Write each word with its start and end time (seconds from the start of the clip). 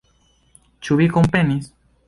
Ĉu 0.87 0.97
vi 1.03 1.09
komprenis? 1.19 1.73